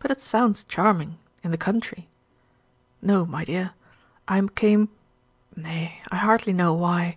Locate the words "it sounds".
0.10-0.64